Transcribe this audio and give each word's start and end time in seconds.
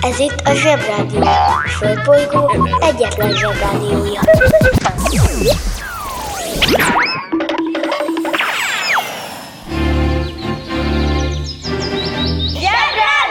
Ez 0.00 0.18
itt 0.18 0.40
a 0.44 0.54
Zsebrádió. 0.54 1.20
A 1.22 1.68
Földbolygó 1.68 2.68
egyetlen 2.80 3.32
Zsebrádiója. 3.32 4.20
Zsebrádió! 12.58 13.26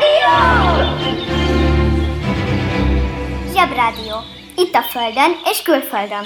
Zsebrádió. 3.53 4.15
Itt 4.55 4.73
a 4.75 4.81
Földön 4.91 5.31
és 5.51 5.61
külföldön. 5.61 6.25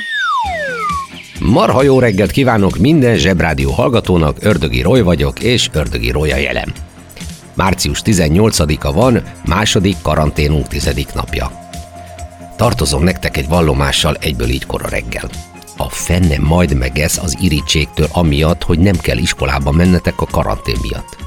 Marha 1.40 1.84
jó 1.84 2.00
reggelt 2.00 2.32
kívánok 2.32 2.78
minden 2.78 3.18
Zsebrádió 3.18 3.72
hallgatónak, 3.72 4.38
Ördögi 4.42 4.82
Roy 4.82 5.02
vagyok, 5.02 5.40
és 5.40 5.70
Ördögi 5.74 6.12
Roya 6.12 6.38
jelen. 6.38 6.74
Március 7.60 8.02
18-a 8.06 8.92
van, 8.92 9.24
második 9.46 9.96
karanténunk 10.02 10.68
tizedik 10.68 11.14
napja. 11.14 11.52
Tartozom 12.56 13.04
nektek 13.04 13.38
egy 13.38 13.48
vallomással 13.48 14.16
egyből 14.20 14.50
így 14.50 14.66
kora 14.66 14.88
reggel. 14.88 15.30
A 15.78 15.90
fenne 15.90 16.38
majd 16.40 16.78
megesz 16.78 17.18
az 17.18 17.38
irítségtől 17.42 18.08
amiatt, 18.12 18.64
hogy 18.64 18.80
nem 18.80 18.96
kell 18.96 19.18
iskolába 19.18 19.72
mennetek 19.72 20.22
a 20.22 20.26
karantén 20.26 20.76
miatt. 20.82 21.18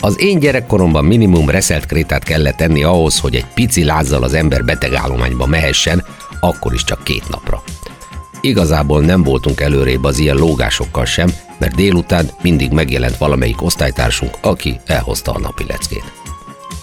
Az 0.00 0.20
én 0.20 0.38
gyerekkoromban 0.38 1.04
minimum 1.04 1.50
reszelt 1.50 1.86
krétát 1.86 2.24
kellett 2.24 2.56
tenni 2.56 2.82
ahhoz, 2.82 3.18
hogy 3.18 3.34
egy 3.34 3.46
pici 3.54 3.84
lázzal 3.84 4.22
az 4.22 4.34
ember 4.34 4.64
betegállományba 4.64 5.46
mehessen, 5.46 6.04
akkor 6.40 6.74
is 6.74 6.84
csak 6.84 7.04
két 7.04 7.28
napra. 7.28 7.62
Igazából 8.40 9.00
nem 9.00 9.22
voltunk 9.22 9.60
előrébb 9.60 10.04
az 10.04 10.18
ilyen 10.18 10.36
lógásokkal 10.36 11.04
sem, 11.04 11.32
mert 11.58 11.74
délután 11.74 12.30
mindig 12.42 12.70
megjelent 12.70 13.16
valamelyik 13.16 13.62
osztálytársunk, 13.62 14.38
aki 14.40 14.80
elhozta 14.86 15.32
a 15.32 15.38
napi 15.38 15.64
leckét. 15.68 16.12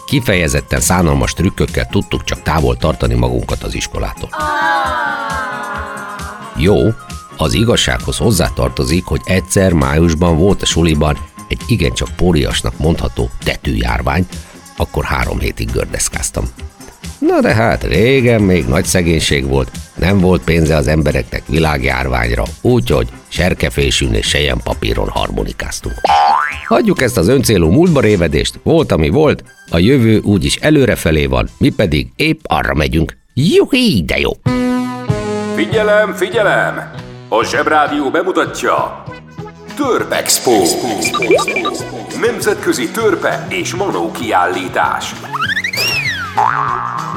Kifejezetten 0.06 0.80
szánalmas 0.80 1.34
trükkökkel 1.34 1.88
tudtuk 1.88 2.24
csak 2.24 2.42
távol 2.42 2.78
tartani 2.78 3.14
magunkat 3.14 3.64
az 3.64 3.74
iskolától. 3.74 4.30
Jó, 6.58 6.78
az 7.38 7.54
igazsághoz 7.54 8.18
hozzátartozik, 8.18 9.06
hogy 9.06 9.22
egyszer 9.26 9.74
májusban 9.74 10.38
volt 10.38 10.62
a 10.62 10.66
suliban 10.66 11.18
egy 11.48 11.62
igencsak 11.68 12.10
póriasnak 12.16 12.78
mondható 12.78 13.30
tetőjárvány, 13.44 14.28
akkor 14.78 15.04
három 15.04 15.40
hétig 15.40 15.72
gördeszkáztam. 15.72 16.46
Na 17.20 17.42
de 17.42 17.54
hát 17.54 17.84
régen 17.84 18.42
még 18.42 18.66
nagy 18.66 18.86
szegénység 18.86 19.48
volt, 19.48 19.72
nem 19.96 20.20
volt 20.20 20.44
pénze 20.44 20.76
az 20.76 20.88
embereknek 20.88 21.44
világjárványra, 21.48 22.44
úgyhogy 22.62 23.08
serkefésűn 23.28 24.14
és 24.14 24.38
papíron 24.64 25.10
harmonikáztunk. 25.10 25.96
Hagyjuk 26.68 27.02
ezt 27.02 27.18
az 27.18 27.28
öncélú 27.28 27.72
múltba 27.72 28.00
révedést, 28.00 28.60
volt 28.64 28.92
ami 28.92 29.10
volt, 29.10 29.44
a 29.72 29.78
jövő 29.78 30.20
úgyis 30.20 30.56
előrefelé 30.56 31.26
van, 31.26 31.48
mi 31.58 31.70
pedig 31.70 32.08
épp 32.16 32.40
arra 32.44 32.74
megyünk. 32.74 33.18
Juhi, 33.34 34.04
de 34.06 34.20
jó! 34.20 34.32
Figyelem, 35.56 36.14
figyelem! 36.14 36.92
A 37.30 37.44
Zsebrádió 37.44 38.10
bemutatja 38.10 39.04
Törpexpo. 39.76 40.52
Nemzetközi 42.22 42.90
törpe 42.90 43.46
és 43.50 43.76
manó 43.76 44.12
kiállítás. 44.12 45.14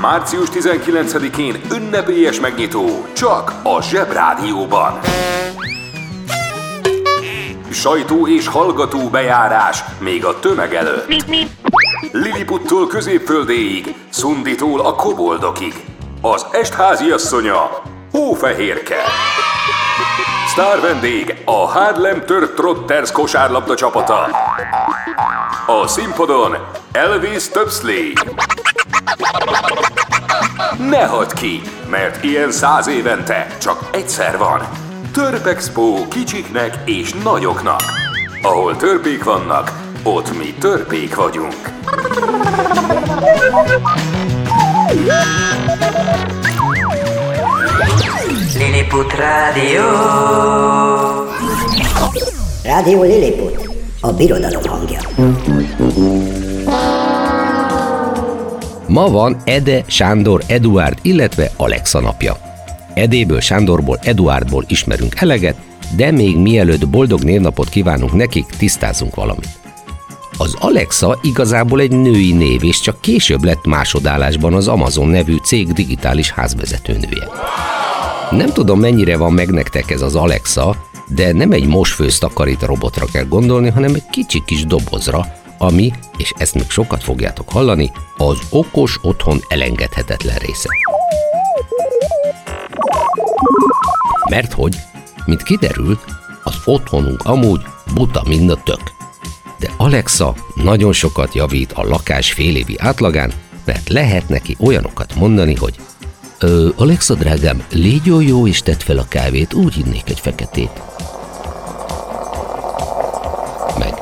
Március 0.01 0.49
19-én 0.53 1.61
ünnepélyes 1.73 2.41
megnyitó 2.41 3.07
csak 3.13 3.53
a 3.63 3.83
Zsebrádióban. 3.83 4.99
Sajtó 7.71 8.29
és 8.29 8.47
hallgató 8.47 9.09
bejárás 9.09 9.85
még 10.01 10.25
a 10.25 10.39
tömeg 10.39 10.75
előtt. 10.75 11.25
Liliputtól 12.13 12.87
középföldéig, 12.87 13.95
Szunditól 14.11 14.81
a 14.81 14.95
koboldokig. 14.95 15.75
Az 16.21 16.47
estházi 16.53 17.11
asszonya, 17.11 17.83
Hófehérke. 18.13 19.03
Sztár 20.59 20.81
vendég 20.81 21.43
a 21.45 21.67
Harlem 21.67 22.25
Tört 22.27 22.55
Trotters 22.55 23.13
kosárlabda 23.13 23.75
csapata. 23.75 24.29
A 25.67 25.87
színpadon 25.87 26.57
Elvis 26.93 27.49
Töpsley. 27.49 28.13
Ne 30.79 31.07
hadd 31.07 31.35
ki, 31.35 31.63
mert 31.91 32.25
ilyen 32.25 32.51
száz 32.51 32.87
évente 32.87 33.47
csak 33.61 33.89
egyszer 33.91 34.39
van. 34.39 34.61
Törpexpo 35.13 36.09
kicsiknek 36.09 36.75
és 36.85 37.13
nagyoknak. 37.13 37.83
Ahol 38.43 38.77
törpék 38.77 39.25
vannak, 39.25 39.73
ott 40.03 40.37
mi 40.37 40.55
törpék 40.55 41.15
vagyunk. 41.15 41.71
Lilliput 48.59 49.13
Rádió. 49.13 49.83
Rádió 52.63 53.03
Lilliput, 53.03 53.69
a 54.01 54.13
birodalom 54.13 54.63
hangja. 54.63 55.01
Ma 58.87 59.11
van 59.11 59.37
Ede, 59.45 59.85
Sándor, 59.87 60.43
Eduard, 60.47 60.99
illetve 61.03 61.51
Alexa 61.57 62.01
napja. 62.01 62.37
Edéből, 62.95 63.41
Sándorból, 63.41 63.99
Eduardból 64.03 64.65
ismerünk 64.69 65.21
eleget, 65.21 65.57
de 65.97 66.11
még 66.11 66.37
mielőtt 66.37 66.89
boldog 66.89 67.23
névnapot 67.23 67.69
kívánunk 67.69 68.13
nekik, 68.13 68.47
tisztázunk 68.57 69.15
valamit. 69.15 69.59
Az 70.39 70.57
Alexa 70.59 71.19
igazából 71.23 71.81
egy 71.81 71.93
női 71.93 72.33
név, 72.33 72.65
és 72.65 72.81
csak 72.81 73.01
később 73.01 73.45
lett 73.45 73.67
másodállásban 73.67 74.55
az 74.55 74.69
Amazon 74.69 75.09
nevű 75.09 75.37
cég 75.37 75.73
digitális 75.73 76.31
házvezetőnője. 76.31 77.29
Nem 78.39 78.53
tudom, 78.53 78.81
mennyire 78.81 79.17
van 79.17 79.33
meg 79.33 79.51
nektek 79.51 79.91
ez 79.91 80.03
az 80.03 80.15
Alexa, 80.15 80.77
de 81.09 81.33
nem 81.33 81.53
egy 81.53 81.67
mosfőz 81.67 82.19
takarít 82.19 82.63
robotra 82.63 83.07
kell 83.07 83.25
gondolni, 83.25 83.69
hanem 83.69 83.95
egy 83.95 84.07
kicsi 84.11 84.43
kis 84.45 84.67
dobozra, 84.67 85.27
ami, 85.59 85.93
és 86.17 86.33
ezt 86.37 86.55
még 86.55 86.71
sokat 86.71 87.03
fogjátok 87.03 87.51
hallani, 87.51 87.91
az 88.17 88.39
okos 88.51 88.99
otthon 89.03 89.41
elengedhetetlen 89.49 90.37
része. 90.37 90.69
Mert 94.31 94.53
hogy, 94.53 94.77
mint 95.27 95.43
kiderült, 95.43 96.05
az 96.43 96.57
otthonunk 96.65 97.23
amúgy 97.25 97.61
buta 97.95 98.23
mind 98.27 98.51
a 98.51 98.63
tök. 98.65 98.83
De 99.59 99.71
Alexa 99.77 100.35
nagyon 100.55 100.93
sokat 100.93 101.35
javít 101.35 101.73
a 101.73 101.85
lakás 101.85 102.33
félévi 102.33 102.75
átlagán, 102.79 103.33
mert 103.65 103.89
lehet 103.89 104.29
neki 104.29 104.57
olyanokat 104.61 105.15
mondani, 105.15 105.55
hogy 105.55 105.75
Alexa 106.77 107.15
drágám, 107.15 107.63
légy 107.73 108.07
jó, 108.07 108.21
jó 108.21 108.47
és 108.47 108.63
tedd 108.63 108.79
fel 108.79 108.99
a 108.99 109.07
kávét, 109.09 109.55
úgy 109.55 109.79
innék 109.87 110.11
egy 110.11 110.21
feketét. 110.21 110.71
Meg. 113.79 113.95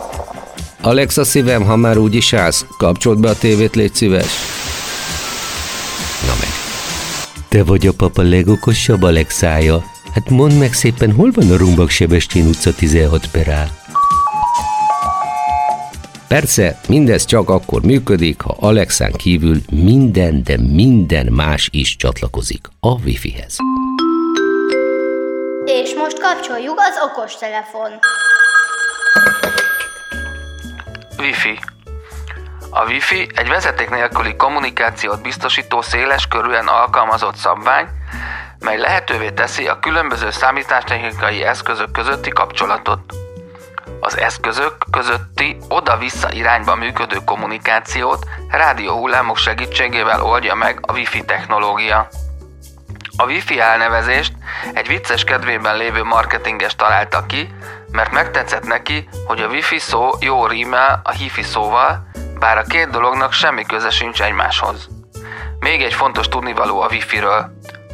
Alexa 0.80 1.24
szívem, 1.24 1.64
ha 1.64 1.76
már 1.76 1.96
úgy 1.96 2.14
is 2.14 2.32
állsz, 2.32 2.66
kapcsold 2.78 3.20
be 3.20 3.28
a 3.28 3.38
tévét, 3.38 3.74
légy 3.74 3.94
szíves. 3.94 4.32
Na 6.26 6.34
meg. 6.40 6.48
Te 7.48 7.64
vagy 7.64 7.86
a 7.86 7.92
papa 7.92 8.22
legokosabb 8.22 9.02
Alexája. 9.02 9.84
Hát 10.12 10.30
mondd 10.30 10.52
meg 10.52 10.72
szépen, 10.72 11.12
hol 11.12 11.30
van 11.34 11.50
a 11.50 11.56
Rumbak 11.56 11.90
Sebestyén 11.90 12.46
utca 12.46 12.74
16 12.74 13.30
per 13.30 13.48
A? 13.48 13.85
Persze, 16.28 16.80
mindez 16.88 17.24
csak 17.24 17.48
akkor 17.48 17.82
működik, 17.82 18.40
ha 18.40 18.56
Alexán 18.60 19.12
kívül 19.12 19.56
minden, 19.70 20.42
de 20.42 20.56
minden 20.58 21.26
más 21.26 21.68
is 21.72 21.96
csatlakozik 21.96 22.66
a 22.80 22.88
Wi-Fi-hez. 22.88 23.56
És 25.64 25.94
most 25.94 26.20
kapcsoljuk 26.20 26.78
az 26.78 26.94
okostelefon. 27.10 27.90
Wi-Fi. 31.18 31.58
A 32.70 32.84
Wi-Fi 32.84 33.28
egy 33.34 33.48
vezeték 33.48 33.90
nélküli 33.90 34.36
kommunikációt 34.36 35.22
biztosító 35.22 35.82
széles 35.82 36.26
körűen 36.26 36.66
alkalmazott 36.66 37.36
szabvány, 37.36 37.86
mely 38.58 38.78
lehetővé 38.78 39.30
teszi 39.30 39.66
a 39.66 39.78
különböző 39.78 40.30
számítástechnikai 40.30 41.42
eszközök 41.42 41.90
közötti 41.92 42.30
kapcsolatot. 42.30 43.25
Az 44.00 44.18
eszközök 44.18 44.76
közötti 44.90 45.56
oda-vissza 45.68 46.32
irányba 46.32 46.74
működő 46.74 47.16
kommunikációt 47.24 48.26
rádióhullámok 48.48 49.36
segítségével 49.36 50.22
oldja 50.22 50.54
meg 50.54 50.78
a 50.82 50.92
Wi-Fi 50.92 51.24
technológia. 51.24 52.08
A 53.16 53.24
Wi-Fi 53.24 53.60
elnevezést 53.60 54.32
egy 54.72 54.86
vicces 54.86 55.24
kedvében 55.24 55.76
lévő 55.76 56.02
marketinges 56.02 56.76
találta 56.76 57.26
ki, 57.26 57.54
mert 57.90 58.12
megtetszett 58.12 58.66
neki, 58.66 59.08
hogy 59.26 59.40
a 59.40 59.48
Wi-Fi 59.48 59.78
szó 59.78 60.10
jó 60.20 60.46
rímel 60.46 61.00
a 61.04 61.10
hifi 61.10 61.42
szóval, 61.42 62.10
bár 62.38 62.58
a 62.58 62.62
két 62.62 62.90
dolognak 62.90 63.32
semmi 63.32 63.64
köze 63.64 63.90
sincs 63.90 64.22
egymáshoz. 64.22 64.88
Még 65.58 65.82
egy 65.82 65.94
fontos 65.94 66.28
tudnivaló 66.28 66.80
a 66.80 66.88
Wi-Fi-ről. 66.90 67.50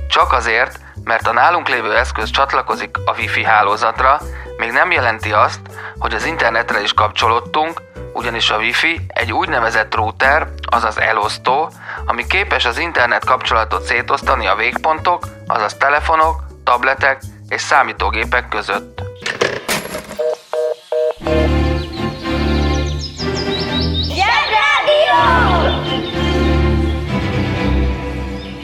Csak 0.08 0.32
azért, 0.32 0.80
mert 1.04 1.26
a 1.26 1.32
nálunk 1.32 1.68
lévő 1.68 1.96
eszköz 1.96 2.30
csatlakozik 2.30 2.96
a 3.04 3.12
Wi-Fi 3.16 3.44
hálózatra, 3.44 4.20
még 4.56 4.70
nem 4.70 4.90
jelenti 4.90 5.32
azt, 5.32 5.60
hogy 5.98 6.14
az 6.14 6.24
internetre 6.24 6.82
is 6.82 6.92
kapcsolódtunk, 6.92 7.82
ugyanis 8.12 8.50
a 8.50 8.56
Wi-Fi 8.56 9.00
egy 9.06 9.32
úgynevezett 9.32 9.94
router, 9.94 10.48
azaz 10.62 10.98
elosztó, 10.98 11.70
ami 12.06 12.26
képes 12.26 12.64
az 12.64 12.78
internet 12.78 13.24
kapcsolatot 13.24 13.82
szétosztani 13.82 14.46
a 14.46 14.54
végpontok, 14.54 15.26
azaz 15.46 15.74
telefonok, 15.74 16.42
tabletek 16.64 17.22
és 17.48 17.60
számítógépek 17.60 18.48
között. 18.48 19.00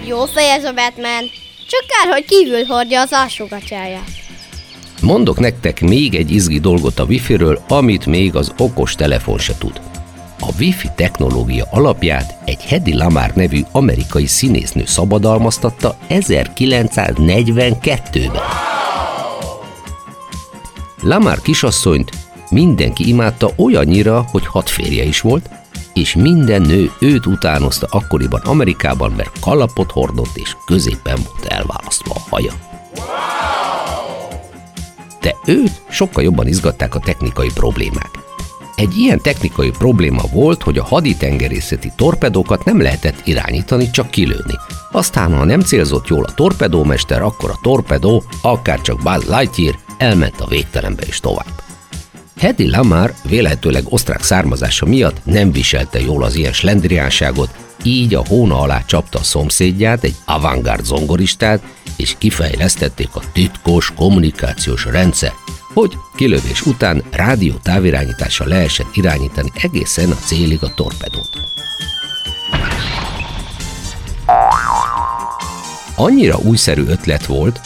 Jó 0.04 0.24
fej 0.24 0.50
ez 0.50 0.64
a 0.64 0.72
Batman. 0.72 1.30
Csak 1.68 1.84
kár, 1.86 2.12
hogy 2.12 2.24
kívül 2.24 2.64
hordja 2.64 3.00
az 3.00 3.12
ásogatyáját. 3.12 4.27
Mondok 5.00 5.38
nektek 5.38 5.80
még 5.80 6.14
egy 6.14 6.30
izgi 6.30 6.58
dolgot 6.58 6.98
a 6.98 7.04
Wi-Fi-ről, 7.04 7.60
amit 7.68 8.06
még 8.06 8.36
az 8.36 8.52
okos 8.58 8.94
telefon 8.94 9.38
se 9.38 9.54
tud. 9.58 9.80
A 10.40 10.48
Wi-Fi 10.58 10.88
technológia 10.94 11.66
alapját 11.70 12.38
egy 12.44 12.60
Hedy 12.60 12.94
Lamar 12.94 13.32
nevű 13.34 13.60
amerikai 13.72 14.26
színésznő 14.26 14.82
szabadalmaztatta 14.86 15.98
1942-ben. 16.08 18.42
Lamar 21.02 21.40
kisasszonyt 21.40 22.10
mindenki 22.50 23.08
imádta 23.08 23.50
olyannyira, 23.56 24.26
hogy 24.30 24.46
hat 24.46 24.70
férje 24.70 25.04
is 25.04 25.20
volt, 25.20 25.50
és 25.94 26.14
minden 26.14 26.62
nő 26.62 26.90
őt 27.00 27.26
utánozta 27.26 27.86
akkoriban 27.90 28.40
Amerikában, 28.40 29.12
mert 29.16 29.40
kalapot 29.40 29.90
hordott 29.90 30.36
és 30.36 30.56
középen 30.66 31.18
volt 31.24 31.44
elválasztva 31.52 32.14
a 32.14 32.26
haja. 32.30 32.52
De 32.94 33.47
őt 35.48 35.82
sokkal 35.88 36.22
jobban 36.22 36.46
izgatták 36.46 36.94
a 36.94 37.00
technikai 37.00 37.50
problémák. 37.54 38.10
Egy 38.76 38.96
ilyen 38.96 39.20
technikai 39.20 39.70
probléma 39.70 40.22
volt, 40.32 40.62
hogy 40.62 40.78
a 40.78 40.84
haditengerészeti 40.84 41.92
torpedókat 41.96 42.64
nem 42.64 42.80
lehetett 42.80 43.20
irányítani, 43.24 43.90
csak 43.90 44.10
kilőni. 44.10 44.54
Aztán, 44.92 45.36
ha 45.36 45.44
nem 45.44 45.60
célzott 45.60 46.08
jól 46.08 46.24
a 46.24 46.34
torpedómester, 46.34 47.22
akkor 47.22 47.50
a 47.50 47.58
torpedó, 47.62 48.24
akár 48.42 48.80
csak 48.80 49.02
Buzz 49.02 49.28
Lightyear, 49.28 49.78
elment 49.98 50.40
a 50.40 50.46
végtelenbe 50.46 51.02
is 51.06 51.20
tovább. 51.20 51.62
Hedy 52.38 52.70
Lamar 52.70 53.14
véletőleg 53.28 53.82
osztrák 53.88 54.22
származása 54.22 54.86
miatt 54.86 55.20
nem 55.24 55.52
viselte 55.52 56.00
jól 56.00 56.22
az 56.22 56.34
ilyen 56.34 56.52
slendriánságot, 56.52 57.50
így 57.82 58.14
a 58.14 58.24
hóna 58.28 58.60
alá 58.60 58.84
csapta 58.86 59.18
a 59.18 59.22
szomszédját, 59.22 60.04
egy 60.04 60.14
avantgárd 60.24 60.84
zongoristát, 60.84 61.62
és 61.98 62.14
kifejlesztették 62.18 63.08
a 63.12 63.22
titkos 63.32 63.92
kommunikációs 63.96 64.84
rendszer, 64.84 65.32
hogy 65.74 65.96
kilövés 66.14 66.66
után 66.66 67.02
rádió 67.10 67.54
távirányítással 67.62 68.46
lehessen 68.46 68.86
irányítani 68.92 69.50
egészen 69.54 70.10
a 70.10 70.14
célig 70.14 70.62
a 70.62 70.74
torpedót. 70.74 71.30
Annyira 75.96 76.36
újszerű 76.38 76.84
ötlet 76.86 77.26
volt, 77.26 77.60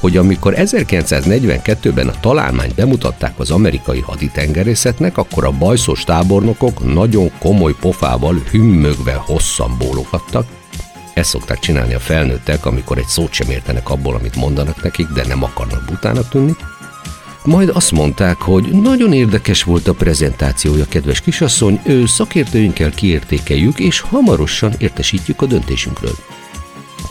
hogy 0.00 0.16
amikor 0.16 0.54
1942-ben 0.56 2.08
a 2.08 2.20
találmányt 2.20 2.74
bemutatták 2.74 3.38
az 3.38 3.50
amerikai 3.50 4.00
haditengerészetnek, 4.00 5.18
akkor 5.18 5.44
a 5.44 5.50
bajszos 5.50 6.04
tábornokok 6.04 6.94
nagyon 6.94 7.30
komoly 7.38 7.74
pofával 7.80 8.34
hümmögve 8.50 9.14
hosszan 9.14 9.78
bólogattak. 9.78 10.46
Ezt 11.14 11.28
szokták 11.28 11.58
csinálni 11.58 11.94
a 11.94 12.00
felnőttek, 12.00 12.66
amikor 12.66 12.98
egy 12.98 13.06
szót 13.06 13.32
sem 13.32 13.50
értenek 13.50 13.90
abból, 13.90 14.14
amit 14.14 14.36
mondanak 14.36 14.82
nekik, 14.82 15.06
de 15.06 15.26
nem 15.26 15.42
akarnak 15.42 15.84
butának 15.84 16.28
tűnni. 16.28 16.56
Majd 17.44 17.68
azt 17.68 17.92
mondták, 17.92 18.36
hogy 18.40 18.64
nagyon 18.64 19.12
érdekes 19.12 19.62
volt 19.62 19.88
a 19.88 19.92
prezentációja, 19.94 20.84
kedves 20.88 21.20
kisasszony, 21.20 21.80
ő 21.84 22.06
szakértőinkkel 22.06 22.90
kiértékeljük, 22.90 23.78
és 23.78 24.00
hamarosan 24.00 24.72
értesítjük 24.78 25.42
a 25.42 25.46
döntésünkről. 25.46 26.14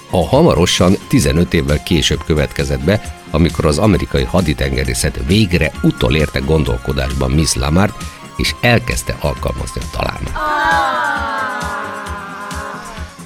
A 0.10 0.28
hamarosan 0.28 0.98
15 1.08 1.54
évvel 1.54 1.84
később 1.84 2.24
következett 2.26 2.84
be, 2.84 3.22
amikor 3.32 3.66
az 3.66 3.78
amerikai 3.78 4.24
haditengerészet 4.24 5.20
végre 5.28 5.72
utolérte 5.82 6.40
gondolkodásban 6.40 7.32
Miss 7.32 7.54
Lamart, 7.54 8.04
és 8.38 8.56
elkezdte 8.62 9.16
alkalmazni 9.20 9.82
a 9.82 9.98
találmányt. 9.98 11.43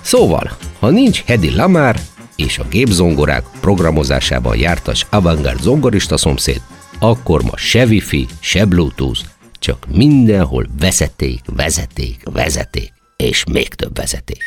Szóval, 0.07 0.57
ha 0.80 0.89
nincs 0.89 1.24
Hedy 1.24 1.56
Lamar 1.56 1.95
és 2.36 2.57
a 2.57 2.68
gépzongorák 2.69 3.44
programozásában 3.62 4.57
jártas 4.57 5.06
avantgárd 5.09 5.62
zongorista 5.62 6.18
szomszéd, 6.18 6.62
akkor 7.00 7.44
ma 7.44 7.57
se 7.57 7.86
wifi, 7.86 8.27
se 8.39 8.65
bluetooth, 8.65 9.19
csak 9.59 9.86
mindenhol 9.94 10.68
vezeték, 10.80 11.42
vezeték, 11.45 12.21
vezeték, 12.24 12.94
és 13.15 13.44
még 13.51 13.68
több 13.68 13.95
vezeték. 13.95 14.42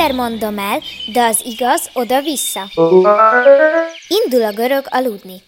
Egyszer 0.00 0.14
mondom 0.14 0.58
el, 0.58 0.80
de 1.12 1.22
az 1.22 1.40
igaz 1.44 1.90
oda-vissza. 1.92 2.60
Indul 4.08 4.44
a 4.44 4.52
görög 4.52 4.84
aludni. 4.88 5.42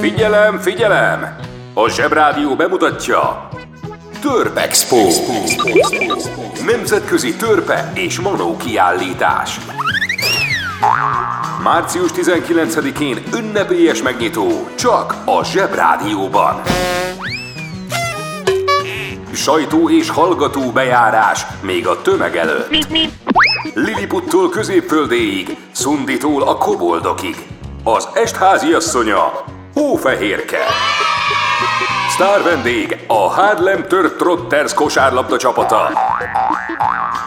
Figyelem, 0.00 0.58
figyelem! 0.58 1.36
A 1.74 1.88
Zsebrádió 1.88 2.56
bemutatja 2.56 3.48
Törpexpo. 4.20 4.96
Nemzetközi 6.66 7.36
törpe 7.36 7.92
és 7.94 8.20
manó 8.20 8.56
kiállítás. 8.56 9.60
Március 11.62 12.10
19-én 12.16 13.22
ünnepélyes 13.34 14.02
megnyitó 14.02 14.68
csak 14.74 15.14
a 15.24 15.44
Zsebrádióban. 15.44 16.62
Sajtó 19.34 19.90
és 19.90 20.08
hallgató 20.10 20.70
bejárás 20.70 21.46
még 21.60 21.86
a 21.86 22.02
tömeg 22.02 22.36
előtt. 22.36 22.86
Liliputtól 23.74 24.48
középföldéig, 24.48 25.56
Szunditól 25.72 26.42
a 26.42 26.56
koboldokig. 26.56 27.36
Az 27.84 28.08
estházi 28.14 28.72
asszonya, 28.72 29.44
Hófehérke. 29.74 30.58
Sztár 32.08 32.42
vendég, 32.42 33.04
a 33.06 33.30
Harlem 33.30 33.88
Tört 33.88 34.16
Trotters 34.16 34.74
kosárlabda 34.74 35.36
csapata. 35.36 35.90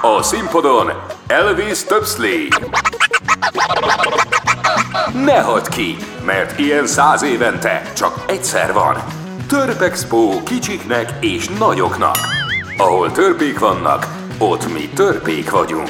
A 0.01 0.23
színpadon 0.23 0.91
Elvis 1.27 1.83
Töpsley. 1.83 2.47
Ne 5.13 5.41
hagyd 5.41 5.69
ki, 5.69 5.97
mert 6.25 6.59
ilyen 6.59 6.87
száz 6.87 7.21
évente 7.21 7.81
csak 7.95 8.23
egyszer 8.27 8.73
van. 8.73 9.26
Törpexpo 9.47 10.43
kicsiknek 10.43 11.13
és 11.19 11.49
nagyoknak. 11.59 12.15
Ahol 12.77 13.11
törpék 13.11 13.59
vannak, 13.59 14.07
ott 14.37 14.73
mi 14.73 14.89
törpék 14.95 15.49
vagyunk. 15.49 15.89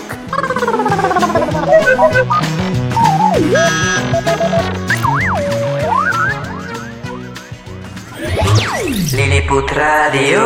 Lilliput 9.11 9.71
Rádió. 9.71 10.39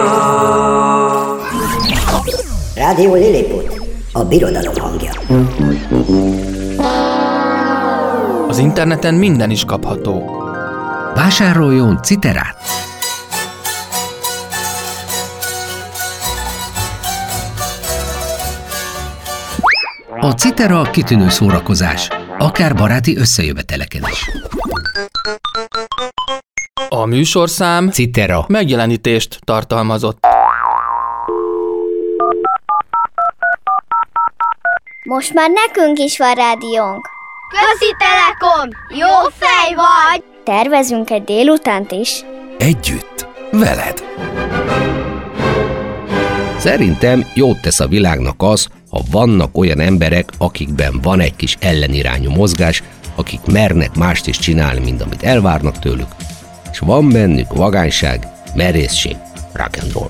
Rádió 2.75 3.13
Lilliput, 3.13 3.81
a 4.13 4.23
birodalom 4.23 4.73
hangja. 4.79 5.11
interneten 8.57 9.13
minden 9.13 9.49
is 9.49 9.65
kapható. 9.65 10.43
Vásároljon 11.13 11.99
citerát! 12.03 12.90
A 20.23 20.31
citera 20.31 20.81
kitűnő 20.81 21.29
szórakozás, 21.29 22.09
akár 22.37 22.75
baráti 22.75 23.17
összejöveteleken 23.17 24.03
is. 24.11 24.29
A 26.89 27.05
műsorszám 27.05 27.89
Citera. 27.89 28.45
megjelenítést 28.47 29.39
tartalmazott. 29.43 30.17
Most 35.03 35.33
már 35.33 35.49
nekünk 35.49 35.99
is 35.99 36.17
van 36.17 36.33
rádiónk. 36.33 37.09
Közi 37.49 37.95
Telekom! 37.97 38.69
Jó 38.89 39.29
fej 39.37 39.75
vagy! 39.75 40.23
Tervezünk 40.43 41.09
egy 41.09 41.23
délutánt 41.23 41.91
is. 41.91 42.21
Együtt. 42.57 43.27
Veled. 43.51 44.03
Szerintem 46.57 47.25
jót 47.33 47.61
tesz 47.61 47.79
a 47.79 47.87
világnak 47.87 48.35
az, 48.37 48.67
ha 48.91 49.01
vannak 49.11 49.57
olyan 49.57 49.79
emberek, 49.79 50.29
akikben 50.37 50.99
van 51.01 51.19
egy 51.19 51.35
kis 51.35 51.57
ellenirányú 51.59 52.31
mozgás, 52.31 52.83
akik 53.15 53.39
mernek 53.51 53.95
mást 53.95 54.27
is 54.27 54.37
csinálni, 54.39 54.79
mint 54.79 55.01
amit 55.01 55.23
elvárnak 55.23 55.79
tőlük, 55.79 56.15
és 56.71 56.79
van 56.79 57.09
bennük 57.09 57.53
vagányság, 57.53 58.27
merészség, 58.55 59.15
rock 59.53 59.77
and 59.81 59.91
roll. 59.91 60.09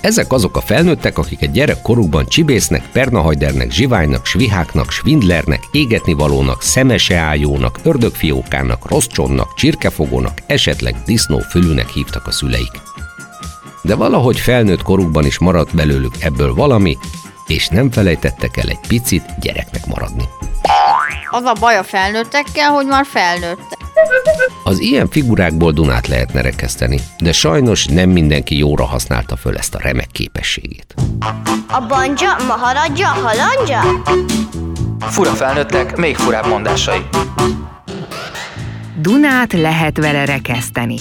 Ezek 0.00 0.32
azok 0.32 0.56
a 0.56 0.60
felnőttek, 0.60 1.18
akik 1.18 1.42
egy 1.42 1.50
gyerekkorukban 1.50 2.26
csibésznek, 2.26 2.82
pernahajdernek, 2.92 3.70
zsiválynak, 3.70 4.26
sviháknak, 4.26 4.90
svindlernek, 4.90 5.62
égetnivalónak, 5.72 6.62
szemeseájónak, 6.62 7.78
ördögfiókának, 7.82 8.90
rosszcsonnak, 8.90 9.54
csirkefogónak, 9.54 10.42
esetleg 10.46 10.94
disznófülűnek 11.06 11.88
hívtak 11.88 12.26
a 12.26 12.30
szüleik. 12.30 12.80
De 13.82 13.94
valahogy 13.94 14.38
felnőtt 14.38 14.82
korukban 14.82 15.26
is 15.26 15.38
maradt 15.38 15.74
belőlük 15.74 16.14
ebből 16.20 16.54
valami, 16.54 16.96
és 17.48 17.68
nem 17.68 17.90
felejtettek 17.90 18.56
el 18.56 18.68
egy 18.68 18.80
picit 18.88 19.38
gyereknek 19.40 19.86
maradni. 19.86 20.24
Az 21.30 21.42
a 21.42 21.52
baj 21.60 21.76
a 21.76 21.82
felnőttekkel, 21.82 22.70
hogy 22.70 22.86
már 22.86 23.06
felnőttek. 23.06 23.78
Az 24.64 24.78
ilyen 24.78 25.08
figurákból 25.08 25.72
Dunát 25.72 26.06
lehetne 26.06 26.40
rekeszteni, 26.40 27.00
de 27.18 27.32
sajnos 27.32 27.86
nem 27.86 28.10
mindenki 28.10 28.58
jóra 28.58 28.84
használta 28.84 29.36
föl 29.36 29.56
ezt 29.56 29.74
a 29.74 29.78
remek 29.82 30.08
képességét. 30.12 30.94
A 31.68 31.86
banja, 31.88 32.36
maharadja, 32.46 33.06
halandja? 33.06 33.80
Fura 35.00 35.30
felnőttek, 35.30 35.96
még 35.96 36.16
furább 36.16 36.46
mondásai. 36.46 37.00
Dunát 39.00 39.52
lehet 39.52 39.96
vele 39.96 40.24
rekeszteni. 40.24 40.96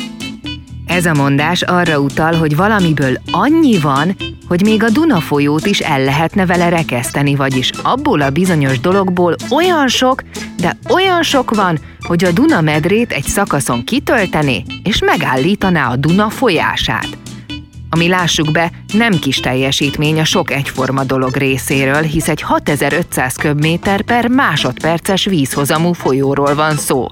Ez 0.88 1.06
a 1.06 1.14
mondás 1.14 1.62
arra 1.62 2.00
utal, 2.00 2.34
hogy 2.34 2.56
valamiből 2.56 3.18
annyi 3.32 3.80
van, 3.80 4.16
hogy 4.48 4.62
még 4.62 4.84
a 4.84 4.90
Duna 4.90 5.20
folyót 5.20 5.66
is 5.66 5.80
el 5.80 6.04
lehetne 6.04 6.46
vele 6.46 6.70
rekeszteni, 6.70 7.36
vagyis 7.36 7.70
abból 7.84 8.22
a 8.22 8.30
bizonyos 8.30 8.80
dologból 8.80 9.36
olyan 9.50 9.88
sok, 9.88 10.24
de 10.60 10.78
olyan 10.90 11.24
sok 11.24 11.56
van, 11.56 11.80
hogy 12.00 12.24
a 12.24 12.32
Duna 12.32 12.62
medrét 12.62 13.12
egy 13.12 13.24
szakaszon 13.24 13.84
kitöltené 13.84 14.64
és 14.84 15.00
megállítaná 15.00 15.90
a 15.90 15.96
Duna 15.96 16.30
folyását. 16.30 17.08
Ami 17.90 18.08
lássuk 18.08 18.52
be, 18.52 18.72
nem 18.94 19.20
kis 19.20 19.38
teljesítmény 19.40 20.20
a 20.20 20.26
sok 20.26 20.52
egyforma 20.52 21.04
dolog 21.04 21.36
részéről, 21.36 22.02
hisz 22.02 22.28
egy 22.28 22.42
6500 22.42 23.36
köbméter 23.36 24.02
per 24.02 24.28
másodperces 24.28 25.26
vízhozamú 25.26 25.94
folyóról 25.94 26.56
van 26.56 26.76
szó. 26.76 27.08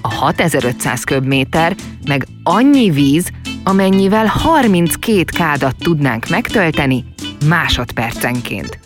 A 0.00 0.14
6500 0.14 1.04
köbméter 1.04 1.74
meg 2.06 2.26
annyi 2.42 2.90
víz, 2.90 3.30
amennyivel 3.64 4.26
32 4.26 5.24
kádat 5.36 5.76
tudnánk 5.76 6.28
megtölteni 6.28 7.04
másodpercenként. 7.48 8.78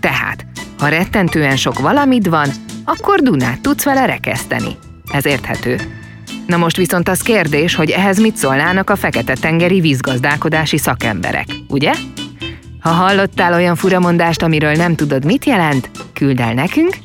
Tehát, 0.00 0.46
ha 0.78 0.88
rettentően 0.88 1.56
sok 1.56 1.78
valamit 1.78 2.26
van, 2.26 2.48
akkor 2.84 3.20
Dunát 3.20 3.60
tudsz 3.60 3.84
vele 3.84 4.06
rekeszteni. 4.06 4.76
Ez 5.12 5.26
érthető. 5.26 5.78
Na 6.46 6.56
most 6.56 6.76
viszont 6.76 7.08
az 7.08 7.20
kérdés, 7.20 7.74
hogy 7.74 7.90
ehhez 7.90 8.20
mit 8.20 8.36
szólnának 8.36 8.90
a 8.90 8.96
fekete-tengeri 8.96 9.80
vízgazdálkodási 9.80 10.78
szakemberek, 10.78 11.46
ugye? 11.68 11.92
Ha 12.80 12.90
hallottál 12.90 13.54
olyan 13.54 13.76
furamondást, 13.76 14.42
amiről 14.42 14.74
nem 14.74 14.94
tudod, 14.94 15.24
mit 15.24 15.44
jelent, 15.44 15.90
küld 16.12 16.40
el 16.40 16.54
nekünk, 16.54 16.96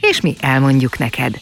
és 0.00 0.20
mi 0.20 0.34
elmondjuk 0.40 0.98
neked. 0.98 1.34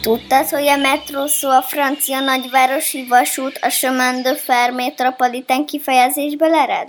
Tudtad, 0.00 0.48
hogy 0.48 0.66
a 0.66 0.76
metró 0.76 1.26
szó 1.26 1.48
a 1.48 1.62
francia 1.62 2.20
nagyvárosi 2.20 3.06
vasút 3.06 3.58
a 3.62 3.68
chemin 3.68 4.22
de 4.22 4.34
fer 4.34 4.70
metropolitán 4.70 5.66
kifejezésből 5.66 6.54
ered? 6.54 6.88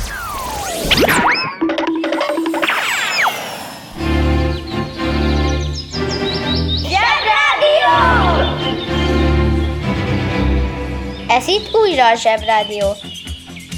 Ez 11.41 11.47
itt 11.47 11.69
újra 11.73 12.09
a 12.09 12.15
Zsebrádió. 12.15 12.95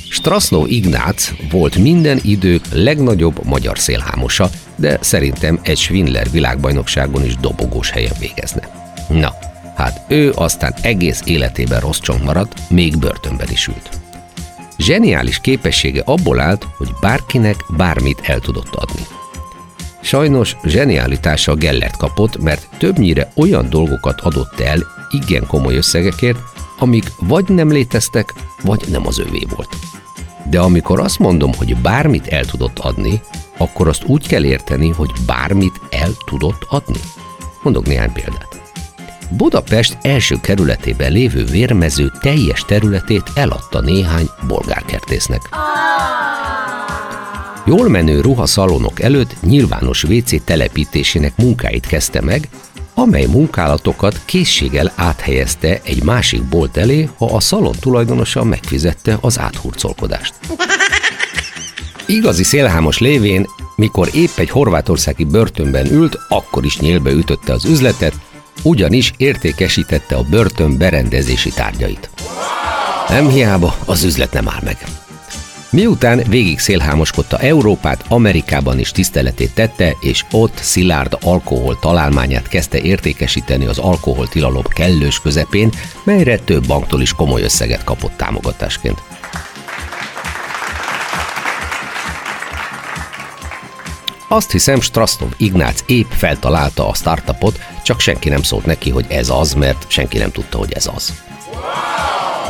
Strasznó 0.10 0.65
Ignác 0.65 1.32
volt 1.51 1.75
minden 1.75 2.20
idők 2.24 2.65
legnagyobb 2.74 3.46
magyar 3.46 3.79
szélhámosa, 3.79 4.50
de 4.75 4.98
szerintem 5.01 5.60
egy 5.63 5.77
Schwindler 5.77 6.32
világbajnokságon 6.32 7.25
is 7.25 7.36
dobogós 7.36 7.89
helyen 7.89 8.13
végezne. 8.20 8.70
Na, 9.10 9.34
hát 9.75 10.01
ő 10.08 10.32
aztán 10.36 10.74
egész 10.82 11.22
életében 11.25 11.79
rossz 11.79 12.00
csont 12.00 12.24
maradt, 12.24 12.70
még 12.70 12.98
börtönben 12.98 13.50
is 13.51 13.67
ült. 13.67 13.89
Zseniális 14.77 15.39
képessége 15.41 16.01
abból 16.05 16.39
állt, 16.39 16.67
hogy 16.77 16.89
bárkinek 17.01 17.65
bármit 17.77 18.22
el 18.24 18.39
tudott 18.39 18.75
adni. 18.75 19.01
Sajnos 20.01 20.55
zsenialitása 20.65 21.55
Gellert 21.55 21.98
kapott, 21.98 22.41
mert 22.41 22.67
többnyire 22.77 23.32
olyan 23.36 23.70
dolgokat 23.70 24.22
adott 24.22 24.60
el 24.60 24.84
igen 25.10 25.48
komoly 25.48 25.75
összegekért, 25.75 26.52
amik 26.84 27.12
vagy 27.20 27.50
nem 27.50 27.72
léteztek, 27.72 28.34
vagy 28.63 28.84
nem 28.90 29.08
az 29.08 29.20
övé 29.20 29.48
volt. 29.56 29.70
De 30.50 30.60
amikor 30.60 31.00
azt 31.00 31.20
mondom, 31.20 31.52
hogy 31.58 31.78
bármit 31.78 32.28
el 32.28 32.46
tudott 32.46 32.80
adni, 32.80 33.22
akkor 33.58 33.88
azt 33.88 34.04
úgy 34.06 34.28
kell 34.28 34.44
érteni, 34.44 34.90
hogy 34.90 35.12
bármit 35.25 35.82
el 35.90 36.12
tudott 36.25 36.66
adni. 36.70 37.00
Mondok 37.62 37.86
néhány 37.86 38.12
példát. 38.12 38.62
Budapest 39.30 39.98
első 40.02 40.40
kerületében 40.42 41.12
lévő 41.12 41.44
vérmező 41.44 42.12
teljes 42.22 42.66
területét 42.66 43.32
eladta 43.36 43.82
néhány 43.82 44.30
bolgárkertésznek. 44.48 45.42
Jól 47.66 47.90
menő 47.90 48.22
ruhaszalonok 48.22 49.02
előtt 49.02 49.36
nyilvános 49.42 50.04
WC 50.04 50.44
telepítésének 50.44 51.38
munkáit 51.38 51.86
kezdte 51.86 52.22
meg, 52.22 52.50
amely 52.93 53.25
munkálatokat 53.25 54.21
készséggel 54.25 54.91
áthelyezte 54.95 55.79
egy 55.83 56.03
másik 56.03 56.43
bolt 56.43 56.77
elé, 56.77 57.09
ha 57.17 57.25
a 57.25 57.39
szalon 57.39 57.75
tulajdonosa 57.79 58.43
megfizette 58.43 59.17
az 59.21 59.39
áthurcolkodást. 59.39 60.33
Igazi 62.05 62.43
szélhámos 62.43 62.97
lévén, 62.97 63.47
mikor 63.75 64.09
épp 64.13 64.38
egy 64.38 64.50
horvátországi 64.50 65.23
börtönben 65.23 65.91
ült, 65.91 66.17
akkor 66.29 66.65
is 66.65 66.79
nyílbe 66.79 67.12
ütötte 67.12 67.53
az 67.53 67.65
üzletet, 67.65 68.13
ugyanis 68.63 69.13
értékesítette 69.17 70.15
a 70.15 70.23
börtön 70.29 70.77
berendezési 70.77 71.50
tárgyait. 71.50 72.09
Nem 73.09 73.29
hiába, 73.29 73.75
az 73.85 74.03
üzlet 74.03 74.33
nem 74.33 74.50
áll 74.50 74.62
meg. 74.63 75.02
Miután 75.74 76.24
végig 76.30 76.60
szélhámoskodta 76.60 77.38
Európát, 77.38 78.06
Amerikában 78.08 78.80
is 78.80 78.92
tiszteletét 78.92 79.53
tette, 79.53 79.96
és 80.00 80.25
ott 80.32 80.58
szilárd 80.58 81.18
alkohol 81.22 81.80
találmányát 81.80 82.48
kezdte 82.48 82.80
értékesíteni 82.80 83.65
az 83.65 83.77
alkoholtilalom 83.77 84.63
kellős 84.63 85.20
közepén, 85.20 85.72
melyre 86.03 86.38
több 86.38 86.68
banktól 86.68 87.01
is 87.01 87.13
komoly 87.13 87.42
összeget 87.42 87.84
kapott 87.84 88.18
támogatásként. 88.18 89.01
Azt 94.27 94.51
hiszem, 94.51 94.82
Strasztov 94.82 95.30
Ignác 95.38 95.84
épp 95.86 96.10
feltalálta 96.10 96.88
a 96.89 96.94
startupot, 96.94 97.60
csak 97.84 98.00
senki 98.00 98.30
nem 98.30 98.42
szólt 98.42 98.65
neki, 98.65 98.89
hogy 98.89 99.06
ez 99.10 99.30
az, 99.30 99.53
mert 99.53 99.86
senki 99.88 100.18
nem 100.18 100.32
tudta, 100.32 100.58
hogy 100.58 100.72
ez 100.74 100.89
az. 100.96 101.13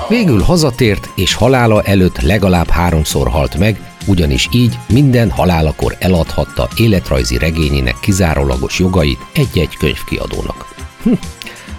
Végül 0.09 0.41
hazatért, 0.41 1.09
és 1.15 1.33
halála 1.33 1.81
előtt 1.81 2.21
legalább 2.21 2.69
háromszor 2.69 3.27
halt 3.29 3.57
meg, 3.57 3.91
ugyanis 4.07 4.47
így 4.51 4.77
minden 4.89 5.29
halálakor 5.29 5.95
eladhatta 5.99 6.67
életrajzi 6.77 7.37
regényének 7.37 7.95
kizárólagos 8.01 8.79
jogait 8.79 9.19
egy-egy 9.33 9.77
könyvkiadónak. 9.77 10.75
Hm, 11.03 11.13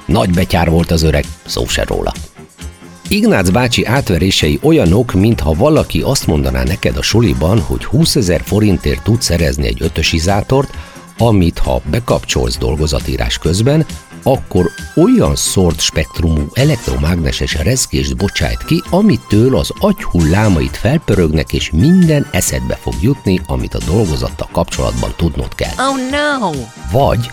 nagy 0.07 0.31
betyár 0.31 0.71
volt 0.71 0.91
az 0.91 1.03
öreg, 1.03 1.25
szó 1.47 1.67
se 1.67 1.85
róla. 1.85 2.13
Ignác 3.09 3.51
bácsi 3.51 3.85
átverései 3.85 4.59
olyanok, 4.63 5.13
mintha 5.13 5.55
valaki 5.55 6.01
azt 6.01 6.27
mondaná 6.27 6.63
neked 6.63 6.97
a 6.97 7.03
suliban, 7.03 7.61
hogy 7.61 7.85
20 7.85 8.17
ezer 8.17 8.41
forintért 8.45 9.03
tud 9.03 9.23
szerezni 9.23 9.67
egy 9.67 9.83
ötösizátort, 9.83 10.77
amit 11.18 11.59
ha 11.59 11.81
bekapcsolsz 11.90 12.59
dolgozatírás 12.59 13.38
közben, 13.38 13.87
akkor 14.22 14.70
olyan 14.96 15.37
szort 15.37 15.81
spektrumú 15.81 16.46
elektromágneses 16.53 17.55
rezgést 17.55 18.16
bocsájt 18.16 18.64
ki, 18.64 18.83
amitől 18.90 19.57
az 19.57 19.70
agyhullámait 19.79 20.77
felpörögnek, 20.77 21.53
és 21.53 21.70
minden 21.70 22.29
eszedbe 22.31 22.74
fog 22.74 22.94
jutni, 23.00 23.40
amit 23.46 23.74
a 23.74 23.85
dolgozattal 23.87 24.48
kapcsolatban 24.53 25.12
tudnod 25.16 25.55
kell. 25.55 25.72
Oh 25.77 26.11
no! 26.11 26.50
Vagy 26.92 27.31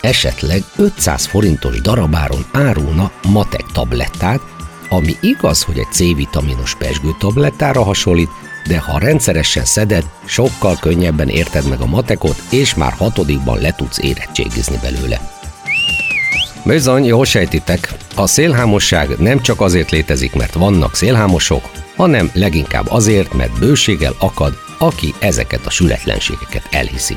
esetleg 0.00 0.62
500 0.76 1.26
forintos 1.26 1.80
darabáron 1.80 2.46
árulna 2.52 3.10
matek 3.28 3.64
tablettát, 3.72 4.40
ami 4.88 5.16
igaz, 5.20 5.62
hogy 5.62 5.78
egy 5.78 5.92
C-vitaminos 5.92 6.74
pesgő 6.74 7.10
tablettára 7.18 7.82
hasonlít, 7.82 8.30
de 8.66 8.78
ha 8.78 8.98
rendszeresen 8.98 9.64
szeded, 9.64 10.04
sokkal 10.24 10.76
könnyebben 10.80 11.28
érted 11.28 11.68
meg 11.68 11.80
a 11.80 11.86
matekot, 11.86 12.42
és 12.50 12.74
már 12.74 12.92
hatodikban 12.92 13.60
le 13.60 13.74
tudsz 13.74 13.98
érettségizni 13.98 14.78
belőle. 14.82 15.20
Bizony, 16.64 17.04
jól 17.04 17.24
sejtitek, 17.24 17.92
a 18.14 18.26
szélhámosság 18.26 19.08
nem 19.18 19.40
csak 19.40 19.60
azért 19.60 19.90
létezik, 19.90 20.34
mert 20.34 20.52
vannak 20.52 20.94
szélhámosok, 20.94 21.70
hanem 21.96 22.30
leginkább 22.34 22.90
azért, 22.90 23.32
mert 23.32 23.58
bőséggel 23.58 24.14
akad, 24.18 24.52
aki 24.78 25.14
ezeket 25.18 25.66
a 25.66 25.70
sületlenségeket 25.70 26.68
elhiszi. 26.70 27.16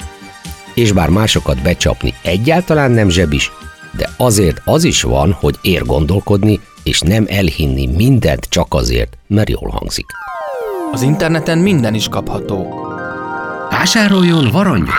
És 0.73 0.91
bár 0.91 1.09
másokat 1.09 1.61
becsapni 1.61 2.13
egyáltalán 2.21 2.91
nem 2.91 3.09
zsebis, 3.09 3.51
de 3.97 4.09
azért 4.17 4.61
az 4.65 4.83
is 4.83 5.01
van, 5.01 5.31
hogy 5.31 5.55
ér 5.61 5.83
gondolkodni, 5.83 6.59
és 6.83 6.99
nem 6.99 7.25
elhinni 7.27 7.87
mindent 7.87 8.45
csak 8.49 8.73
azért, 8.73 9.17
mert 9.27 9.49
jól 9.49 9.69
hangzik. 9.69 10.24
Az 10.91 11.01
interneten 11.01 11.57
minden 11.57 11.93
is 11.93 12.07
kapható. 12.07 12.87
Vásároljon 13.69 14.49
varangyot! 14.51 14.93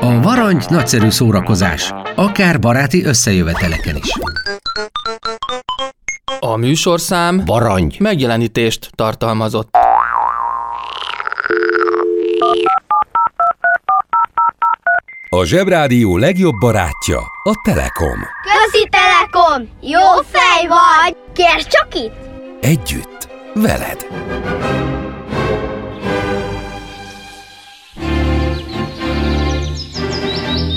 A 0.00 0.20
varangy 0.20 0.64
nagyszerű 0.68 1.10
szórakozás, 1.10 1.92
akár 2.14 2.58
baráti 2.58 3.04
összejöveteleken 3.04 3.96
is. 3.96 4.12
A 6.40 6.56
műsorszám 6.56 7.42
Varangy! 7.44 7.96
megjelenítést 8.00 8.90
tartalmazott. 8.94 9.76
A 15.34 15.44
Zsebrádió 15.44 16.16
legjobb 16.16 16.54
barátja 16.58 17.18
a 17.42 17.60
Telekom. 17.62 18.18
Közi 18.42 18.88
Telekom! 18.90 19.68
Jó 19.80 20.00
fej 20.30 20.66
vagy! 20.66 21.16
Kérd 21.32 21.66
csak 21.66 21.94
itt! 21.94 22.14
Együtt, 22.60 23.28
veled. 23.54 24.06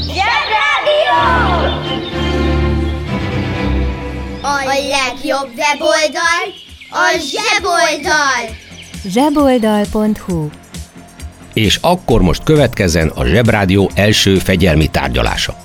Zsebrádió! 0.08 1.22
A 4.42 4.64
legjobb 4.66 5.50
weboldal 5.58 6.46
a 6.90 7.18
zseboldal! 7.18 8.56
zseboldal.hu 9.04 10.50
És 11.56 11.78
akkor 11.82 12.22
most 12.22 12.44
következzen 12.44 13.08
a 13.08 13.26
Zsebrádió 13.26 13.92
első 13.94 14.36
fegyelmi 14.36 14.88
tárgyalása. 14.88 15.56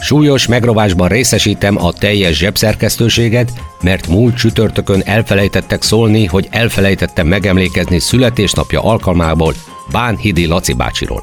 Súlyos 0.00 0.46
megrovásban 0.46 1.08
részesítem 1.08 1.84
a 1.84 1.92
teljes 1.92 2.36
zsebszerkesztőséget, 2.36 3.52
mert 3.80 4.06
múlt 4.06 4.36
csütörtökön 4.36 5.02
elfelejtettek 5.04 5.82
szólni, 5.82 6.26
hogy 6.26 6.48
elfelejtettem 6.50 7.26
megemlékezni 7.26 7.98
születésnapja 7.98 8.82
alkalmából 8.82 9.54
Bánhidi 9.92 10.46
Laci 10.46 10.72
bácsiról. 10.72 11.22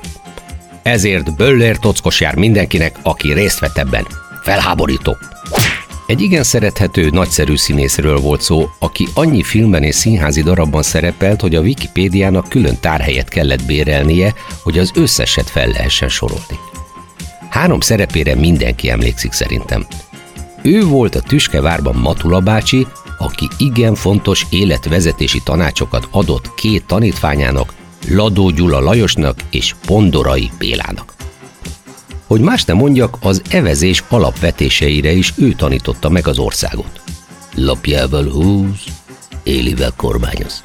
Ezért 0.81 1.35
Böller 1.35 1.77
tockos 1.77 2.21
jár 2.21 2.35
mindenkinek, 2.35 2.95
aki 3.03 3.33
részt 3.33 3.59
vett 3.59 3.77
ebben. 3.77 4.07
Felháborító! 4.43 5.17
Egy 6.09 6.21
igen 6.21 6.43
szerethető, 6.43 7.09
nagyszerű 7.09 7.55
színészről 7.55 8.19
volt 8.19 8.41
szó, 8.41 8.69
aki 8.79 9.07
annyi 9.13 9.43
filmben 9.43 9.83
és 9.83 9.95
színházi 9.95 10.41
darabban 10.43 10.81
szerepelt, 10.81 11.41
hogy 11.41 11.55
a 11.55 11.61
Wikipédiának 11.61 12.49
külön 12.49 12.77
tárhelyet 12.79 13.29
kellett 13.29 13.65
bérelnie, 13.65 14.33
hogy 14.63 14.79
az 14.79 14.91
összeset 14.95 15.49
fel 15.49 15.67
lehessen 15.67 16.09
sorolni. 16.09 16.59
Három 17.49 17.79
szerepére 17.79 18.35
mindenki 18.35 18.89
emlékszik 18.89 19.31
szerintem. 19.31 19.85
Ő 20.61 20.85
volt 20.85 21.15
a 21.15 21.21
Tüskevárban 21.21 21.95
Matula 21.95 22.39
bácsi, 22.39 22.87
aki 23.17 23.47
igen 23.57 23.95
fontos 23.95 24.45
életvezetési 24.49 25.41
tanácsokat 25.43 26.07
adott 26.11 26.53
két 26.53 26.85
tanítványának, 26.85 27.73
Ladó 28.07 28.49
Gyula 28.49 28.79
Lajosnak 28.79 29.39
és 29.49 29.75
Pondorai 29.85 30.51
Bélának. 30.57 31.18
Hogy 32.29 32.41
más 32.41 32.63
nem 32.63 32.77
mondjak, 32.77 33.17
az 33.21 33.41
evezés 33.49 34.03
alapvetéseire 34.09 35.11
is 35.11 35.33
ő 35.35 35.53
tanította 35.53 36.09
meg 36.09 36.27
az 36.27 36.39
országot. 36.39 37.01
Lapjával 37.55 38.29
húz, 38.29 38.83
élivel 39.43 39.93
kormányoz. 39.95 40.63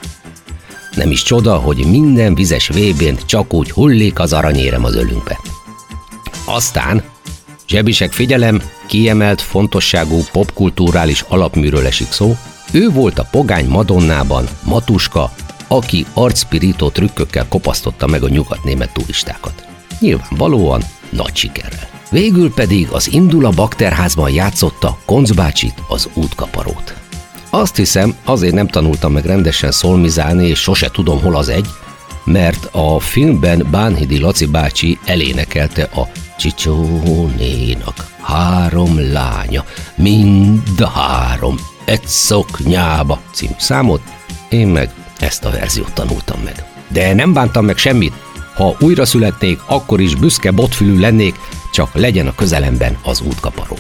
Nem 0.95 1.11
is 1.11 1.23
csoda, 1.23 1.57
hogy 1.57 1.87
minden 1.87 2.35
vizes 2.35 2.69
vébén 2.69 3.19
csak 3.27 3.55
úgy 3.55 3.71
hullik 3.71 4.19
az 4.19 4.33
aranyérem 4.33 4.85
az 4.85 4.95
ölünkbe. 4.95 5.41
Aztán, 6.45 7.03
zsebisek 7.69 8.13
figyelem, 8.13 8.63
kiemelt 8.87 9.41
fontosságú 9.41 10.21
popkulturális 10.33 11.25
alapműről 11.29 11.87
esik 11.87 12.11
szó, 12.11 12.37
ő 12.73 12.89
volt 12.89 13.19
a 13.19 13.29
pogány 13.31 13.67
Madonnában, 13.67 14.49
Matuska, 14.65 15.33
aki 15.69 16.07
arcpirító 16.15 16.91
trükkökkel 16.91 17.49
kopasztotta 17.49 18.07
meg 18.07 18.23
a 18.23 18.29
nyugatnémet 18.29 18.93
turistákat. 18.93 19.65
Nyilvánvalóan 19.99 20.83
nagy 21.15 21.37
sikerrel. 21.37 21.89
Végül 22.11 22.53
pedig 22.53 22.89
az 22.91 23.13
Indula 23.13 23.51
bakterházban 23.51 24.31
játszotta 24.31 24.99
Koncbácsit, 25.05 25.75
az 25.89 26.09
útkaparót. 26.15 26.95
Azt 27.51 27.77
hiszem, 27.77 28.15
azért 28.25 28.55
nem 28.55 28.69
tanultam 28.69 29.13
meg 29.13 29.25
rendesen 29.25 29.71
szolmizálni, 29.71 30.47
és 30.47 30.59
sose 30.59 30.91
tudom, 30.91 31.21
hol 31.21 31.37
az 31.37 31.49
egy, 31.49 31.67
mert 32.25 32.69
a 32.73 33.01
filmben 33.01 33.67
Bánhidi 33.71 34.19
Laci 34.19 34.47
bácsi 34.47 34.99
elénekelte 35.05 35.83
a 35.83 36.09
Csicsónénak 36.39 38.13
három 38.21 39.13
lánya, 39.13 39.65
mind 39.95 40.81
a 40.81 40.89
három, 40.89 41.57
egy 41.85 42.07
szoknyába 42.07 43.21
című 43.33 43.53
számot, 43.59 44.01
én 44.49 44.67
meg 44.67 44.91
ezt 45.19 45.45
a 45.45 45.51
verziót 45.51 45.93
tanultam 45.93 46.41
meg. 46.45 46.65
De 46.89 47.15
nem 47.15 47.33
bántam 47.33 47.65
meg 47.65 47.77
semmit, 47.77 48.13
ha 48.55 48.77
újra 48.81 49.05
születnék, 49.05 49.61
akkor 49.67 50.01
is 50.01 50.15
büszke 50.15 50.51
botfülű 50.51 50.99
lennék, 50.99 51.35
csak 51.73 51.95
legyen 51.95 52.27
a 52.27 52.35
közelemben 52.35 52.99
az 53.03 53.21
útkaparó. 53.21 53.77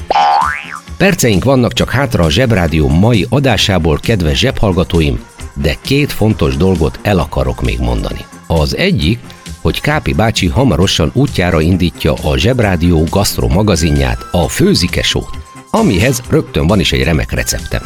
Perceink 0.96 1.44
vannak 1.44 1.72
csak 1.72 1.90
hátra 1.90 2.24
a 2.24 2.30
Zsebrádió 2.30 2.88
mai 2.88 3.26
adásából, 3.28 3.98
kedves 3.98 4.38
zsebhallgatóim, 4.38 5.24
de 5.52 5.76
két 5.80 6.12
fontos 6.12 6.56
dolgot 6.56 6.98
el 7.02 7.18
akarok 7.18 7.62
még 7.62 7.78
mondani. 7.78 8.24
Az 8.46 8.76
egyik, 8.76 9.18
hogy 9.60 9.80
Kápi 9.80 10.12
bácsi 10.12 10.46
hamarosan 10.46 11.10
útjára 11.14 11.60
indítja 11.60 12.12
a 12.12 12.36
Zsebrádió 12.36 13.04
gasztro 13.10 13.48
magazinját, 13.48 14.26
a 14.30 14.48
Főzikesót, 14.48 15.38
amihez 15.70 16.22
rögtön 16.28 16.66
van 16.66 16.80
is 16.80 16.92
egy 16.92 17.02
remek 17.02 17.32
receptem. 17.32 17.82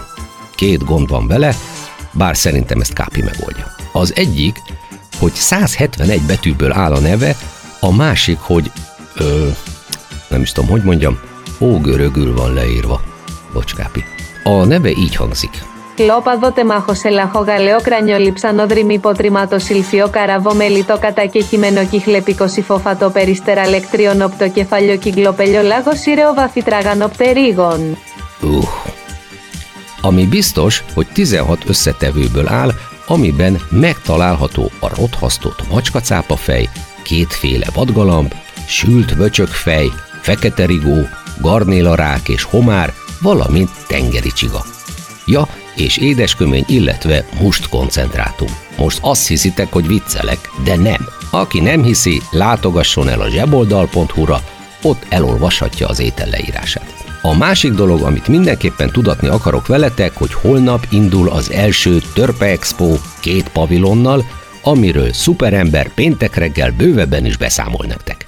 Két 0.55 0.85
gond 0.85 1.09
van 1.09 1.27
vele, 1.27 1.55
bár 2.13 2.37
szerintem 2.37 2.81
ezt 2.81 2.93
Kápi 2.93 3.23
megoldja. 3.23 3.75
Az 3.93 4.13
egyik, 4.17 4.63
hogy 5.20 5.34
171 5.34 6.22
betűből 6.22 6.72
áll 6.72 6.94
a 6.94 7.00
neve, 7.00 7.36
a 7.80 7.96
másik, 7.96 8.38
hogy 8.40 8.72
ö, 9.16 9.48
nem 10.30 10.42
is 10.42 10.52
tudom, 10.52 10.70
hogy 10.70 10.84
mondjam, 10.84 11.20
ógörögül 11.60 12.36
van 12.36 12.54
leírva. 12.54 13.02
Bocs, 13.54 13.74
Kápi. 13.76 14.04
A 14.44 14.66
neve 14.66 14.90
így 14.90 15.16
hangzik. 15.16 15.64
Λόπαδο 15.98 16.52
τεμάχο 16.52 16.94
σε 16.94 17.10
λαχό 17.10 17.40
γαλαιό 17.40 17.82
κρανιόλι 17.82 18.32
ψανόδρυμη 18.32 19.00
ποτριμάτο 19.00 19.60
σιλφιό 19.60 20.10
καραβό 20.10 20.54
μελιτό 20.54 20.98
κατακεχημένο 21.00 21.86
κυχλεπικό 21.86 22.48
συφόφατο 22.48 23.10
περιστέρα 23.10 23.70
λεκτρίων 23.70 24.22
οπτοκεφαλιό 24.22 24.98
κυκλοπελιό 24.98 25.62
λάγο 25.62 25.96
σύρεο 25.96 26.34
βαφιτράγανο 26.34 27.08
πτερίγων. 27.08 27.98
Uh. 28.42 28.68
Ami 30.02 30.26
biztos, 30.26 30.84
hogy 30.94 31.08
16 31.14 31.64
összetevőből 31.66 32.48
áll, 32.48 32.72
amiben 33.09 33.61
megtalálható 33.71 34.71
a 34.79 34.95
rothasztott 34.95 35.71
macskacápafej, 35.71 36.69
kétféle 37.03 37.67
vadgalamb, 37.75 38.35
sült 38.67 39.15
vöcsökfej, 39.15 39.91
fekete 40.23 40.67
rigó, 40.67 41.09
garnélarák 41.41 42.29
és 42.29 42.43
homár, 42.43 42.93
valamint 43.21 43.71
tengeri 43.87 44.33
csiga. 44.33 44.65
Ja, 45.27 45.49
és 45.77 45.97
édeskömény, 45.97 46.65
illetve 46.67 47.25
must 47.41 47.69
koncentrátum. 47.69 48.49
Most 48.77 48.99
azt 49.03 49.29
hiszitek, 49.29 49.73
hogy 49.73 49.87
viccelek, 49.87 50.51
de 50.65 50.77
nem. 50.77 51.09
Aki 51.31 51.61
nem 51.61 51.83
hiszi, 51.83 52.23
látogasson 52.31 53.09
el 53.09 53.21
a 53.21 53.29
zseboldal.hu-ra, 53.29 54.41
ott 54.83 55.07
elolvashatja 55.09 55.89
az 55.89 56.01
étel 56.01 56.29
leírását. 56.29 56.98
A 57.23 57.37
másik 57.37 57.73
dolog, 57.73 58.03
amit 58.03 58.29
mindenképpen 58.29 58.91
tudatni 58.91 59.29
akarok 59.29 59.67
veletek, 59.67 60.13
hogy 60.15 60.33
holnap 60.33 60.87
indul 60.91 61.29
az 61.29 61.51
első 61.51 61.99
Törpe 62.15 62.47
Expo 62.47 62.97
két 63.21 63.49
pavilonnal, 63.49 64.25
amiről 64.63 65.13
szuperember 65.13 65.95
péntek 65.95 66.35
reggel 66.35 66.71
bővebben 66.71 67.25
is 67.25 67.37
beszámol 67.37 67.85
nektek. 67.87 68.27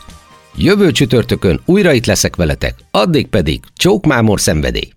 Jövő 0.56 0.90
csütörtökön 0.90 1.60
újra 1.64 1.92
itt 1.92 2.06
leszek 2.06 2.36
veletek, 2.36 2.74
addig 2.90 3.28
pedig 3.28 3.60
csókmámor 3.76 4.40
szenvedély! 4.40 4.92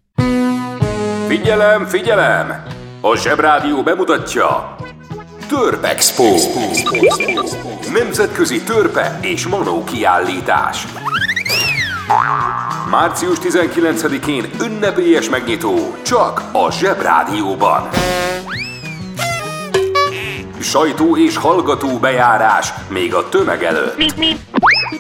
Figyelem, 1.28 1.86
figyelem! 1.86 2.64
A 3.02 3.18
Zsebrádió 3.18 3.84
bemutatja 3.84 4.76
Törpexpo! 5.48 6.24
Nemzetközi 7.94 8.62
törpe 8.62 9.20
és 9.22 9.48
manó 9.48 9.84
kiállítás. 9.84 10.86
Március 12.94 13.38
19-én 13.42 14.50
ünnepélyes 14.62 15.30
megnyitó 15.30 15.96
csak 16.02 16.44
a 16.52 16.72
Zsebrádióban. 16.72 17.90
Sajtó 20.60 21.18
és 21.18 21.38
hallgató 21.38 21.98
bejárás 21.98 22.74
még 22.90 23.14
a 23.14 23.30
tömeg 23.30 23.64
előtt. 23.64 24.04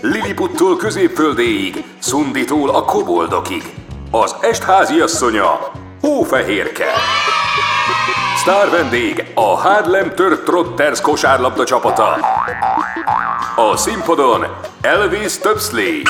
Liliputtól 0.01 0.77
középföldéig, 0.77 1.83
Szunditól 1.99 2.69
a 2.69 2.83
koboldokig. 2.83 3.63
Az 4.11 4.35
estházi 4.41 4.99
asszonya, 4.99 5.71
Hófehérke. 6.01 6.87
Sztár 8.43 8.69
vendég 8.69 9.25
a 9.33 9.57
Harlem 9.57 10.15
Tört 10.15 10.43
Trotters 10.43 11.01
kosárlabda 11.01 11.63
csapata. 11.65 12.17
A 13.55 13.77
színpadon 13.77 14.45
Elvis 14.81 15.37
Töpsley. 15.37 16.01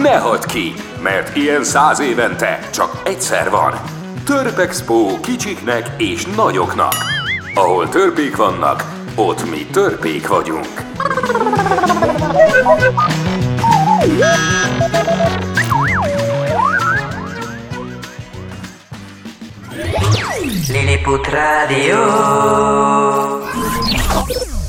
Ne 0.00 0.18
hagyd 0.18 0.46
ki, 0.46 0.74
mert 1.02 1.36
ilyen 1.36 1.64
száz 1.64 2.00
évente 2.00 2.58
csak 2.72 3.00
egyszer 3.04 3.50
van. 3.50 3.72
Törpexpo 4.24 5.20
kicsiknek 5.20 5.90
és 5.96 6.26
nagyoknak. 6.26 6.94
Ahol 7.54 7.88
törpék 7.88 8.36
vannak, 8.36 8.84
ott 9.14 9.50
mi 9.50 9.66
törpék 9.66 10.28
vagyunk. 10.28 10.66
Lilliput 20.46 21.26
Rádió. 21.26 21.98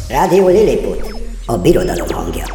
Rádió 0.10 0.50
Lilliput, 0.50 1.00
a 1.48 1.58
birodalom 1.58 2.10
hangja. 2.10 2.46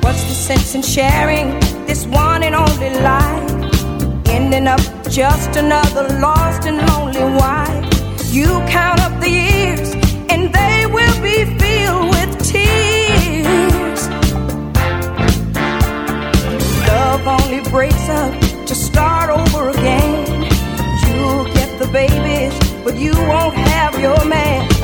What's 0.00 0.22
the 0.22 0.34
sense 0.34 0.76
in 0.76 0.82
sharing 0.82 1.58
this 1.86 2.06
one 2.06 2.44
and 2.44 2.54
only 2.54 2.90
life? 3.00 3.50
Ending 4.28 4.68
up 4.68 4.80
just 5.10 5.56
another 5.56 6.06
lost 6.20 6.66
and 6.66 6.78
lonely 6.88 7.24
wife. 7.36 7.84
You 8.30 8.46
count 8.46 8.48
up 8.48 8.66
the 8.68 8.68
years 8.68 8.87
you 22.98 23.12
won't 23.12 23.54
have 23.54 23.98
your 24.00 24.24
man. 24.24 24.77